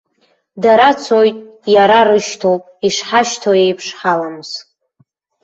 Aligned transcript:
Дара 0.63 0.89
цоит, 1.03 1.37
иара 1.75 1.99
рышьҭоуп, 2.07 2.63
ишҳашьҭоу 2.87 3.55
еиԥш 3.63 3.87
ҳаламыс. 3.99 4.51